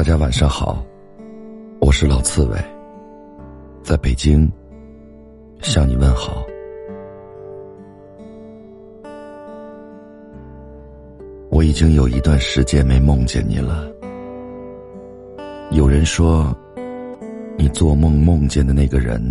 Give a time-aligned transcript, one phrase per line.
[0.00, 0.82] 大家晚上好，
[1.78, 2.56] 我是老刺猬，
[3.82, 4.50] 在北京
[5.60, 6.42] 向你问好。
[11.50, 13.86] 我已经有一段时间没梦见你了。
[15.70, 16.50] 有人说，
[17.58, 19.22] 你做梦梦见的那个人，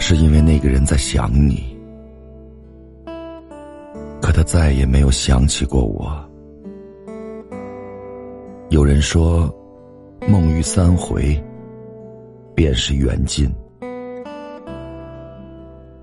[0.00, 1.78] 是因为那个人在想你，
[4.20, 6.12] 可他再也没有想起过我。
[8.72, 9.54] 有人说，
[10.26, 11.38] 梦遇三回，
[12.54, 13.46] 便是缘尽。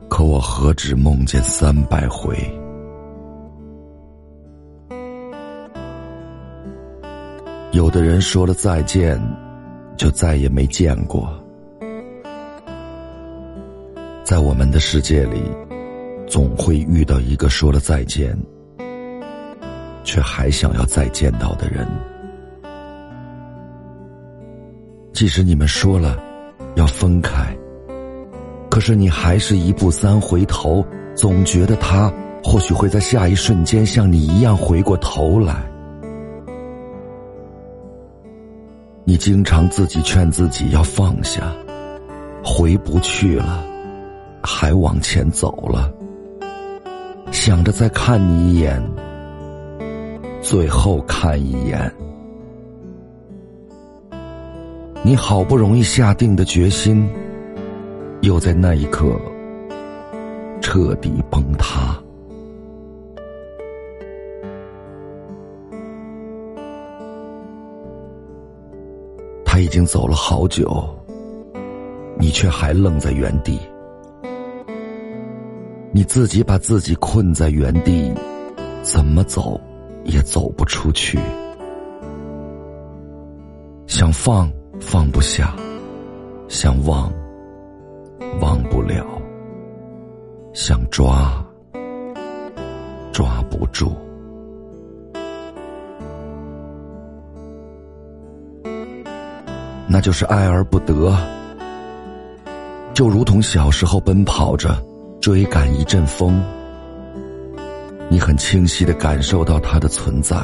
[0.08, 2.38] 可我何止梦见三百回？
[7.72, 9.20] 有的人说了再见，
[9.98, 11.28] 就再也没见过。
[14.24, 15.42] 在我们的世界里，
[16.28, 18.38] 总会遇到一个说了再见，
[20.04, 21.88] 却还想要再见到的人。
[25.20, 26.18] 即使你们说了
[26.76, 27.54] 要分开，
[28.70, 30.82] 可是你还是一步三回头，
[31.14, 32.10] 总觉得他
[32.42, 35.70] 或许会在下一瞬间像你一样回过头来。
[39.04, 41.54] 你经常自己劝自己要放下，
[42.42, 43.62] 回不去了，
[44.42, 45.92] 还往前走了，
[47.30, 48.82] 想着再看你一眼，
[50.42, 51.94] 最后看一眼。
[55.10, 57.10] 你好不容易下定的决心，
[58.22, 59.20] 又在那一刻
[60.62, 62.00] 彻底崩塌。
[69.44, 70.88] 他已经走了好久，
[72.20, 73.60] 你却还愣在原地。
[75.92, 78.14] 你自己把自己困在原地，
[78.84, 79.60] 怎么走
[80.04, 81.18] 也走不出去。
[83.88, 84.48] 想放。
[84.80, 85.54] 放不下，
[86.48, 87.12] 想忘，
[88.42, 89.04] 忘不了；
[90.54, 91.46] 想抓，
[93.12, 93.96] 抓不住。
[99.88, 101.16] 那就是爱而不得，
[102.94, 104.76] 就如同小时候奔跑着
[105.20, 106.42] 追赶一阵风，
[108.10, 110.36] 你很清晰的感受到它的存在，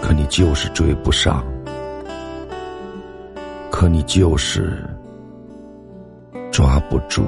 [0.00, 1.44] 可你就是追不上。
[3.82, 4.78] 可你就是
[6.52, 7.24] 抓不住，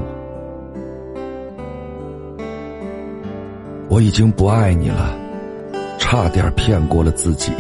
[3.89, 5.19] 我已经不爱你了，
[5.99, 7.51] 差点骗过了自己。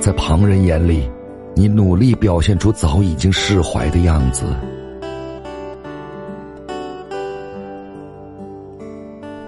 [0.00, 1.08] 在旁人眼里，
[1.54, 4.44] 你努力表现出早已经释怀的样子，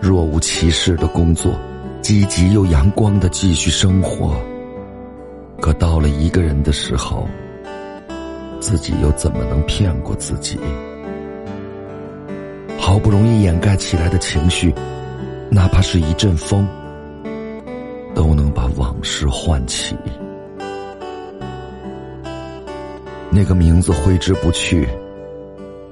[0.01, 1.51] 若无其事的工作，
[2.01, 4.37] 积极又阳光的继续生活。
[5.61, 7.27] 可到了一个人的时候。
[8.61, 10.59] 自己又怎么能骗过自己？
[12.79, 14.75] 好不容易掩盖起来的情绪，
[15.51, 16.67] 哪怕是一阵风，
[18.15, 19.97] 都能把往事唤起。
[23.31, 24.89] 那个名字挥之不去，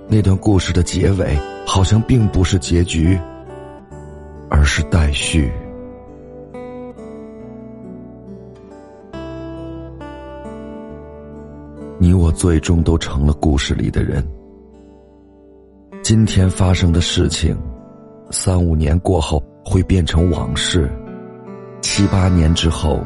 [0.08, 3.18] 那段故事的结尾，好像并不是结局，
[4.48, 5.52] 而是待续。
[11.98, 14.22] 你我最终都成了故事里的人。
[16.02, 17.56] 今天发生的事情，
[18.30, 20.90] 三五年过后会变成往事，
[21.80, 23.02] 七八年之后，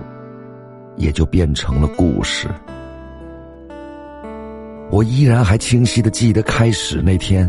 [0.96, 2.48] 也就变成了故事。
[4.90, 7.48] 我依然还清晰的记得开始那天，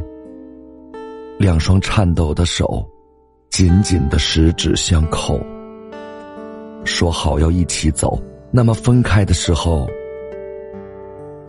[1.40, 2.88] 两双颤抖的手，
[3.50, 5.40] 紧紧的十指相扣，
[6.85, 8.22] 说好要一起走。
[8.52, 9.90] 那么分开的时候。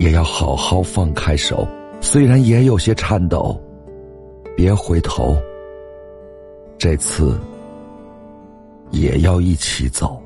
[0.03, 1.65] 也要好好放开手，
[2.01, 3.57] 虽然也有些颤抖，
[4.57, 5.37] 别回头。
[6.77, 7.39] 这次
[8.91, 10.21] 也要一起走。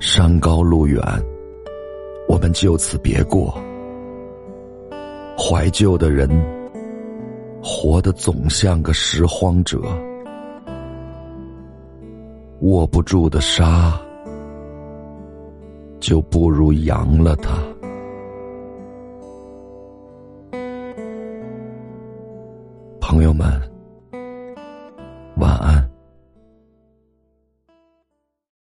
[0.00, 1.02] 山高路远，
[2.30, 3.54] 我们就此别过。
[5.36, 6.26] 怀旧的人，
[7.62, 9.82] 活得总像个拾荒者。
[12.60, 14.00] 握不住的沙，
[16.00, 17.52] 就不如扬了它。
[23.00, 23.77] 朋友们。